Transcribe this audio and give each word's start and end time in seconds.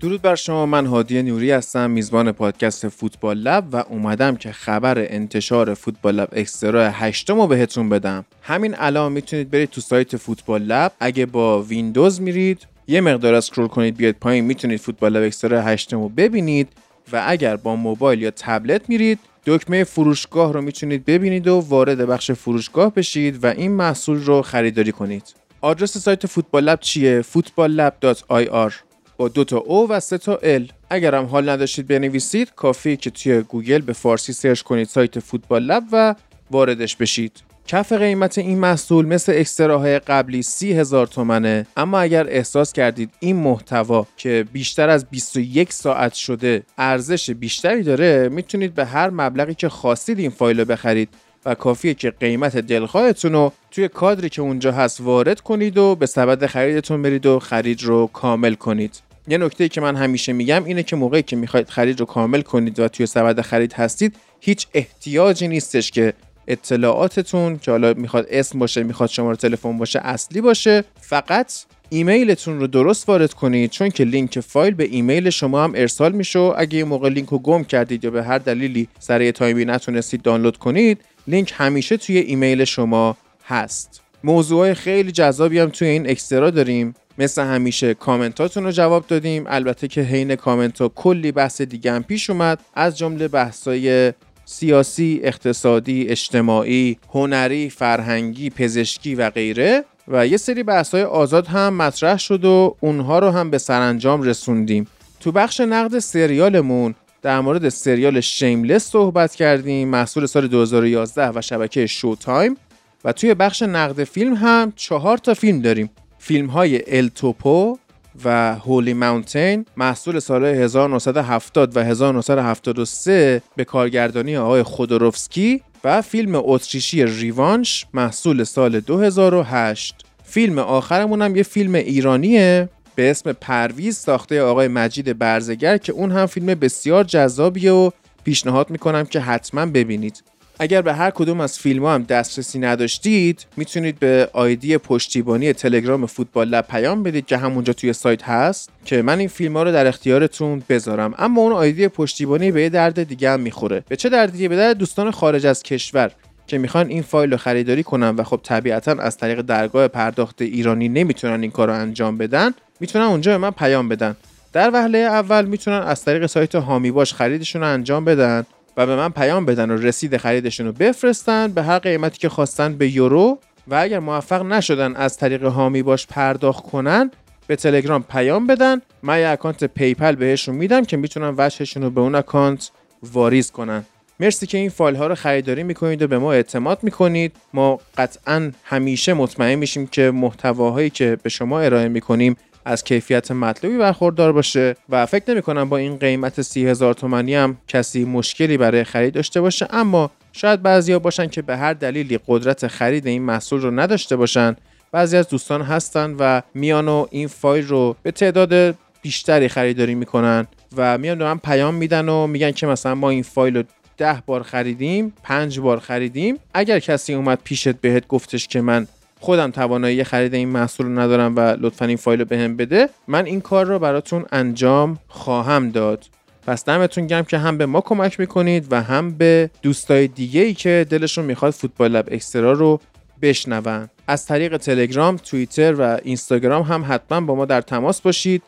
درود 0.00 0.22
بر 0.22 0.34
شما 0.34 0.66
من 0.66 0.86
هادی 0.86 1.22
نوری 1.22 1.50
هستم 1.50 1.90
میزبان 1.90 2.32
پادکست 2.32 2.88
فوتبال 2.88 3.38
لب 3.38 3.64
و 3.72 3.76
اومدم 3.76 4.36
که 4.36 4.52
خبر 4.52 4.98
انتشار 4.98 5.74
فوتبال 5.74 6.14
لب 6.14 6.28
اکسترا 6.32 6.90
هشتم 6.90 7.40
رو 7.40 7.46
بهتون 7.46 7.88
بدم. 7.88 8.24
همین 8.42 8.74
الان 8.78 9.12
می‌تونید 9.12 9.50
برید 9.50 9.70
تو 9.70 9.80
سایت 9.80 10.16
فوتبال 10.16 10.62
لب. 10.62 10.92
اگه 11.00 11.26
با 11.26 11.62
ویندوز 11.62 12.20
میرید 12.20 12.66
یه 12.86 13.00
مقدار 13.00 13.34
scroll 13.34 13.68
کنید 13.68 13.96
بیاید 13.96 14.16
پایین 14.18 14.44
می‌تونید 14.44 14.80
فوتبال 14.80 15.16
لب 15.16 15.22
اکسترا 15.22 15.62
هشتم 15.62 16.00
رو 16.00 16.08
ببینید. 16.08 16.68
و 17.12 17.24
اگر 17.26 17.56
با 17.56 17.76
موبایل 17.76 18.22
یا 18.22 18.30
تبلت 18.30 18.88
میرید 18.88 19.18
دکمه 19.46 19.84
فروشگاه 19.84 20.52
رو 20.52 20.60
می‌تونید 20.60 21.04
ببینید 21.04 21.48
و 21.48 21.60
وارد 21.60 21.98
بخش 21.98 22.30
فروشگاه 22.30 22.94
بشید 22.94 23.44
و 23.44 23.46
این 23.46 23.72
محصول 23.72 24.24
رو 24.24 24.42
خریداری 24.42 24.92
کنید. 24.92 25.34
آدرس 25.60 25.98
سایت 25.98 26.26
فوتبال 26.26 26.64
لب 26.64 26.80
چیه؟ 26.80 27.22
footballlab.ir 27.22 28.72
با 29.16 29.28
دو 29.28 29.44
تا 29.44 29.58
O 29.58 29.88
و 29.88 30.00
سه 30.00 30.18
تا 30.18 30.36
L. 30.36 30.68
اگر 30.90 31.14
هم 31.14 31.24
حال 31.24 31.48
نداشتید 31.48 31.86
بنویسید 31.86 32.52
کافی 32.56 32.96
که 32.96 33.10
توی 33.10 33.42
گوگل 33.42 33.78
به 33.78 33.92
فارسی 33.92 34.32
search 34.32 34.62
کنید 34.62 34.88
سایت 34.88 35.18
فوتبال 35.18 35.62
لب 35.62 35.84
و 35.92 36.14
واردش 36.50 36.96
بشید. 36.96 37.42
کف 37.66 37.92
قیمت 37.92 38.38
این 38.38 38.58
محصول 38.58 39.06
مثل 39.06 39.32
اکستراهای 39.32 39.98
قبلی 39.98 40.42
سی 40.42 40.72
هزار 40.72 41.06
تومنه. 41.06 41.66
اما 41.76 41.98
اگر 41.98 42.26
احساس 42.28 42.72
کردید 42.72 43.10
این 43.20 43.36
محتوا 43.36 44.06
که 44.16 44.44
بیشتر 44.52 44.88
از 44.88 45.06
21 45.10 45.72
ساعت 45.72 46.14
شده 46.14 46.62
ارزش 46.78 47.30
بیشتری 47.30 47.82
داره 47.82 48.28
می‌تونید 48.28 48.74
به 48.74 48.84
هر 48.84 49.10
مبلغی 49.10 49.54
که 49.54 49.68
خواستید 49.68 50.18
این 50.18 50.30
فایل 50.30 50.60
رو 50.60 50.64
بخرید 50.64 51.08
و 51.46 51.54
کافیه 51.54 51.94
که 51.94 52.10
قیمت 52.10 52.56
دلخواهتون 52.56 53.32
رو 53.32 53.52
توی 53.70 53.88
کادری 53.88 54.28
که 54.28 54.42
اونجا 54.42 54.72
هست 54.72 55.00
وارد 55.00 55.40
کنید 55.40 55.78
و 55.78 55.96
به 55.96 56.06
سبد 56.06 56.46
خریدتون 56.46 57.02
برید 57.02 57.26
و 57.26 57.38
خرید 57.38 57.82
رو 57.82 58.06
کامل 58.06 58.54
کنید. 58.54 59.00
یه 59.28 59.38
نکته 59.38 59.68
که 59.68 59.80
من 59.80 59.96
همیشه 59.96 60.32
میگم 60.32 60.64
اینه 60.64 60.82
که 60.82 60.96
موقعی 60.96 61.22
که 61.22 61.36
می‌خواید 61.36 61.68
خرید 61.68 62.00
رو 62.00 62.06
کامل 62.06 62.40
کنید 62.40 62.80
و 62.80 62.88
توی 62.88 63.06
سبد 63.06 63.40
خرید 63.40 63.72
هستید 63.72 64.16
هیچ 64.40 64.66
احتیاجی 64.74 65.48
نیستش 65.48 65.90
که 65.90 66.14
اطلاعاتتون 66.48 67.58
که 67.58 67.70
حالا 67.70 67.94
می‌خواد 67.94 68.26
اسم 68.30 68.58
باشه 68.58 68.82
می‌خواد 68.82 69.08
شماره 69.08 69.36
تلفن 69.36 69.78
باشه 69.78 70.00
اصلی 70.02 70.40
باشه 70.40 70.84
فقط 71.00 71.52
ایمیلتون 71.88 72.60
رو 72.60 72.66
درست 72.66 73.08
وارد 73.08 73.34
کنید 73.34 73.70
چون 73.70 73.88
که 73.88 74.04
لینک 74.04 74.40
فایل 74.40 74.74
به 74.74 74.84
ایمیل 74.84 75.30
شما 75.30 75.64
هم 75.64 75.72
ارسال 75.74 76.12
میشه 76.12 76.38
اگه 76.38 76.78
یه 76.78 76.84
موقع 76.84 77.08
لینک 77.08 77.28
رو 77.28 77.38
گم 77.38 77.64
کردید 77.64 78.04
یا 78.04 78.10
به 78.10 78.22
هر 78.22 78.38
دلیلی 78.38 78.88
سر 78.98 79.30
time 79.30 79.57
ی 79.57 79.64
نتونستید 79.64 80.22
دانلود 80.22 80.56
کنید 80.56 80.98
لینک 81.26 81.52
همیشه 81.56 81.96
توی 81.96 82.18
ایمیل 82.18 82.64
شما 82.64 83.16
هست. 83.46 84.00
موضوع 84.24 84.74
خیلی 84.74 85.12
جذابی 85.12 85.58
هم 85.58 85.68
توی 85.68 85.88
این 85.88 86.10
اکسترا 86.10 86.50
داریم. 86.50 86.94
مثل 87.18 87.42
همیشه 87.42 87.94
کامنتاتون 87.94 88.64
رو 88.64 88.70
جواب 88.70 89.06
دادیم. 89.06 89.44
البته 89.46 89.88
که 89.88 90.02
حین 90.02 90.36
کامنت 90.36 90.80
ها 90.80 90.88
کلی 90.88 91.32
بحث 91.32 91.60
دیگه 91.60 91.92
هم 91.92 92.02
پیش 92.02 92.30
اومد. 92.30 92.60
از 92.74 92.98
جمله 92.98 93.28
بحثای 93.28 94.12
سیاسی، 94.44 95.20
اقتصادی، 95.22 96.06
اجتماعی، 96.08 96.98
هنری، 97.10 97.70
فرهنگی، 97.70 98.50
پزشکی 98.50 99.14
و 99.14 99.30
غیره 99.30 99.84
و 100.08 100.26
یه 100.26 100.36
سری 100.36 100.62
بحثای 100.62 101.02
آزاد 101.02 101.46
هم 101.46 101.74
مطرح 101.74 102.18
شد 102.18 102.44
و 102.44 102.76
اونها 102.80 103.18
رو 103.18 103.30
هم 103.30 103.50
به 103.50 103.58
سرانجام 103.58 104.22
رسوندیم. 104.22 104.86
تو 105.20 105.32
بخش 105.32 105.60
نقد 105.60 105.98
سریالمون 105.98 106.94
در 107.22 107.40
مورد 107.40 107.68
سریال 107.68 108.20
شیملس 108.20 108.90
صحبت 108.90 109.34
کردیم 109.34 109.88
محصول 109.88 110.26
سال 110.26 110.48
2011 110.48 111.30
و 111.34 111.40
شبکه 111.40 111.86
شو 111.86 112.14
تایم 112.14 112.56
و 113.04 113.12
توی 113.12 113.34
بخش 113.34 113.62
نقد 113.62 114.04
فیلم 114.04 114.34
هم 114.34 114.72
چهار 114.76 115.18
تا 115.18 115.34
فیلم 115.34 115.60
داریم. 115.60 115.90
فیلم 116.18 116.46
های 116.46 116.98
التوپو 116.98 117.78
و 118.24 118.54
هولی 118.54 118.94
ماونتین 118.94 119.66
محصول 119.76 120.18
سال 120.18 120.44
1970 120.44 121.76
و 121.76 121.80
1973 121.80 123.42
به 123.56 123.64
کارگردانی 123.64 124.36
آقای 124.36 124.62
خودروفسکی 124.62 125.62
و 125.84 126.02
فیلم 126.02 126.34
اتریشی 126.34 127.04
ریوانش 127.04 127.86
محصول 127.94 128.44
سال 128.44 128.80
2008 128.80 130.04
فیلم 130.24 130.58
آخرمون 130.58 131.22
هم 131.22 131.36
یه 131.36 131.42
فیلم 131.42 131.74
ایرانیه 131.74 132.68
به 132.94 133.10
اسم 133.10 133.32
پرویز 133.32 133.96
ساخته 133.96 134.42
آقای 134.42 134.68
مجید 134.68 135.18
برزگر 135.18 135.76
که 135.76 135.92
اون 135.92 136.12
هم 136.12 136.26
فیلم 136.26 136.46
بسیار 136.46 137.04
جذابیه 137.04 137.72
و 137.72 137.90
پیشنهاد 138.24 138.70
می‌کنم 138.70 139.04
که 139.04 139.20
حتما 139.20 139.66
ببینید. 139.66 140.22
اگر 140.58 140.82
به 140.82 140.94
هر 140.94 141.10
کدوم 141.10 141.40
از 141.40 141.58
فیلم 141.58 141.84
ها 141.84 141.94
هم 141.94 142.02
دسترسی 142.02 142.58
نداشتید 142.58 143.46
می‌تونید 143.56 143.98
به 143.98 144.28
آیدی 144.32 144.78
پشتیبانی 144.78 145.52
تلگرام 145.52 146.06
فوتبال 146.06 146.48
لب 146.48 146.66
پیام 146.68 147.02
بدید 147.02 147.26
که 147.26 147.36
همونجا 147.36 147.72
توی 147.72 147.92
سایت 147.92 148.22
هست 148.22 148.70
که 148.84 149.02
من 149.02 149.18
این 149.18 149.28
فیلم 149.28 149.56
ها 149.56 149.62
رو 149.62 149.72
در 149.72 149.86
اختیارتون 149.86 150.62
بذارم. 150.68 151.14
اما 151.18 151.40
اون 151.40 151.52
آیدی 151.52 151.88
پشتیبانی 151.88 152.52
به 152.52 152.62
یه 152.62 152.68
درد 152.68 153.02
دیگه 153.02 153.30
هم 153.30 153.40
می‌خوره. 153.40 153.84
به 153.88 153.96
چه 153.96 154.08
دردی؟ 154.08 154.48
به 154.48 154.56
درد 154.56 154.76
دوستان 154.76 155.10
خارج 155.10 155.46
از 155.46 155.62
کشور 155.62 156.10
که 156.46 156.58
می‌خوان 156.58 156.88
این 156.88 157.02
فایل 157.02 157.30
رو 157.30 157.36
خریداری 157.36 157.82
کنن 157.82 158.08
و 158.08 158.22
خب 158.22 158.40
طبیعتا 158.42 158.92
از 158.92 159.16
طریق 159.16 159.40
درگاه 159.40 159.88
پرداخت 159.88 160.42
ایرانی 160.42 160.88
نمی‌تونن 160.88 161.42
این 161.42 161.50
کار 161.50 161.68
رو 161.68 161.74
انجام 161.74 162.18
بدن 162.18 162.50
می‌تونن 162.80 163.04
اونجا 163.04 163.32
به 163.32 163.38
من 163.38 163.50
پیام 163.50 163.88
بدن. 163.88 164.16
در 164.52 164.70
وهله 164.72 164.98
اول 164.98 165.44
می‌تونن 165.44 165.82
از 165.82 166.04
طریق 166.04 166.26
سایت 166.26 166.54
هامی 166.54 166.90
باش 166.90 167.14
خریدشون 167.14 167.62
رو 167.62 167.68
انجام 167.68 168.04
بدن. 168.04 168.46
و 168.76 168.86
به 168.86 168.96
من 168.96 169.08
پیام 169.08 169.46
بدن 169.46 169.70
و 169.70 169.76
رسید 169.76 170.16
خریدشون 170.16 170.66
رو 170.66 170.72
بفرستن 170.72 171.52
به 171.52 171.62
هر 171.62 171.78
قیمتی 171.78 172.18
که 172.18 172.28
خواستن 172.28 172.74
به 172.74 172.88
یورو. 172.88 173.38
و 173.68 173.74
اگر 173.74 173.98
موفق 173.98 174.42
نشدن 174.42 174.96
از 174.96 175.16
طریق 175.16 175.44
هامی 175.44 175.82
باش 175.82 176.06
پرداخت 176.06 176.64
کنن 176.64 177.10
به 177.46 177.56
تلگرام 177.56 178.02
پیام 178.02 178.46
بدن. 178.46 178.80
من 179.02 179.20
یه 179.20 179.28
account 179.28 179.64
PayPal 179.64 180.14
بهشون 180.14 180.54
میدم 180.54 180.84
که 180.84 180.96
می‌تونن 180.96 181.34
وجهشون 181.38 181.82
رو 181.82 181.90
به 181.90 182.00
اون 182.00 182.14
account 182.14 182.70
واریز 183.02 183.50
کنن. 183.50 183.84
مرسی 184.20 184.46
که 184.46 184.58
این 184.58 184.70
فایل 184.70 184.96
ها 184.96 185.06
رو 185.06 185.14
خریداری 185.14 185.62
می‌کنید 185.62 186.02
و 186.02 186.06
به 186.06 186.18
ما 186.18 186.32
اعتماد 186.32 186.78
می‌کنید. 186.82 187.36
ما 187.54 187.78
قطعا 187.98 188.52
همیشه 188.64 189.14
مطمئن 189.14 189.54
میشیم 189.54 189.86
که 189.86 190.10
محتواهایی 190.10 190.90
که 190.90 191.18
به 191.22 191.28
شما 191.28 191.60
ارائه 191.60 191.88
می‌کنیم 191.88 192.36
از 192.64 192.84
کیفیت 192.84 193.30
مطلوبی 193.30 193.78
برخوردار 193.78 194.32
باشه 194.32 194.76
و 194.88 195.06
فکر 195.06 195.30
نمی 195.30 195.42
کنم 195.42 195.68
با 195.68 195.76
این 195.76 195.96
قیمت 195.96 196.42
سی 196.42 196.66
هزار 196.66 196.94
تومانی 196.94 197.34
هم 197.34 197.56
کسی 197.68 198.04
مشکلی 198.04 198.56
برای 198.56 198.84
خرید 198.84 199.14
داشته 199.14 199.40
باشه. 199.40 199.66
اما 199.70 200.10
شاید 200.32 200.62
بعضیا 200.62 200.98
باشن 200.98 201.26
که 201.26 201.42
به 201.42 201.56
هر 201.56 201.72
دلیلی 201.72 202.18
قدرت 202.26 202.66
خرید 202.66 203.06
این 203.06 203.22
محصول 203.22 203.60
رو 203.60 203.70
نداشته 203.70 204.16
باشن. 204.16 204.56
بعضی 204.92 205.16
از 205.16 205.28
دوستان 205.28 205.62
هستن 205.62 206.14
و 206.18 206.42
میان 206.54 206.88
و 206.88 207.06
این 207.10 207.28
فایل 207.28 207.66
رو 207.66 207.96
به 208.02 208.10
تعداد 208.10 208.78
بیشتری 209.02 209.48
خریداری 209.48 209.94
می‌کنن 209.94 210.46
و 210.76 210.98
میان 210.98 211.18
به 211.18 211.24
من 211.24 211.38
پیام 211.38 211.74
میدن 211.74 212.08
و 212.08 212.26
میگن 212.26 212.50
که 212.50 212.66
مثلا 212.66 212.94
ما 212.94 213.10
این 213.10 213.22
فایل 213.22 213.56
رو 213.56 213.62
ده 213.96 214.22
بار 214.26 214.42
خریدیم 214.42 215.12
پنج 215.22 215.60
بار 215.60 215.80
خریدیم. 215.80 216.38
اگر 216.54 216.78
کسی 216.78 217.14
اومد 217.14 217.38
پیشت 217.44 217.68
بهت 217.76 218.08
گفتش 218.08 218.48
که 218.48 218.60
من 218.60 218.86
خودم 219.24 219.50
توانایی 219.50 220.04
خرید 220.04 220.34
این 220.34 220.48
محصول 220.48 220.86
رو 220.86 220.98
ندارم 220.98 221.36
و 221.36 221.40
لطفا 221.40 221.86
این 221.86 221.96
فایل 221.96 222.20
رو 222.20 222.24
بهم 222.24 222.56
بده 222.56 222.88
من 223.08 223.24
این 223.24 223.40
کار 223.40 223.66
رو 223.66 223.78
براتون 223.78 224.24
انجام 224.32 224.98
خواهم 225.08 225.70
داد. 225.70 226.04
پس 226.46 226.64
دمتون 226.64 227.06
گرم 227.06 227.24
که 227.24 227.38
هم 227.38 227.58
به 227.58 227.66
ما 227.66 227.80
کمک 227.80 228.20
می‌کنید 228.20 228.66
و 228.70 228.82
هم 228.82 229.10
به 229.10 229.50
دوستای 229.62 230.06
دیگه 230.08 230.40
ای 230.40 230.54
که 230.54 230.86
دلشون 230.90 231.24
می‌خواد 231.24 231.52
فوتبال 231.52 231.90
لب 231.90 232.08
اکسترا 232.10 232.52
رو 232.52 232.80
بشنون. 233.22 233.88
از 234.06 234.26
طریق 234.26 234.56
تلگرام، 234.56 235.16
توییتر 235.16 235.74
و 235.78 235.98
اینستاگرام 236.04 236.62
هم 236.62 236.84
حتما 236.88 237.20
با 237.20 237.34
ما 237.34 237.44
در 237.44 237.60
تماس 237.60 238.00
باشید 238.00 238.42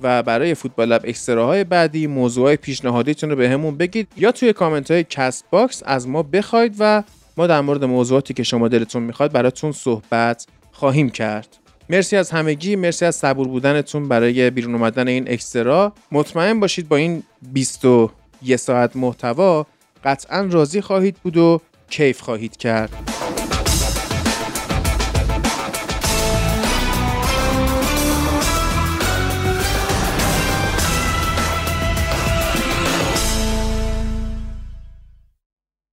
و 0.00 0.22
برای 0.22 0.54
فوتبال 0.54 0.88
لب 0.88 1.00
اکستراهای 1.04 1.64
بعدی 1.64 2.06
موضوعهای 2.06 2.56
پیشنهادیتون 2.56 3.30
رو 3.30 3.36
بهمون 3.36 3.76
به 3.76 3.86
بگید 3.86 4.08
یا 4.16 4.32
توی 4.32 4.52
کامنت 4.52 4.90
های 4.90 5.04
Castbox 5.04 5.82
از 5.86 6.08
ما 6.08 6.22
بخواید 6.22 6.76
و 6.78 7.02
ما 7.36 7.46
در 7.46 7.60
مورد 7.60 7.84
موضوعاتی 7.84 8.34
که 8.34 8.42
شما 8.42 8.68
دلتون 8.68 9.02
می‌خواد 9.02 9.32
براتون 9.32 9.72
صحبت 9.72 10.46
خواهیم 10.72 11.10
کرد. 11.10 11.56
مرسی 11.90 12.16
از 12.16 12.30
همگی 12.30 12.76
مرسی 12.76 13.04
از 13.04 13.16
صبور 13.16 13.48
بودنتون 13.48 14.08
برای 14.08 14.50
بیرون 14.50 14.74
اومدن 14.74 15.08
این 15.08 15.30
اکسترا. 15.32 15.92
مطمئن 16.12 16.60
باشید 16.60 16.88
با 16.88 16.96
این 16.96 17.22
21 17.52 18.56
ساعت 18.56 18.96
محتوا 18.96 19.66
قطعا 20.04 20.48
راضی 20.50 20.80
خواهید 20.80 21.16
بود 21.16 21.36
و 21.36 21.60
کیف 21.90 22.20
خواهید 22.20 22.56
کرد. 22.56 23.11